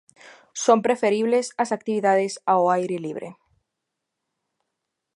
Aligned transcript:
Son 0.63 0.79
preferibles 0.85 1.47
as 1.63 1.69
actividades 1.77 2.33
ao 2.51 2.61
aire 2.77 2.97
libre. 3.05 3.29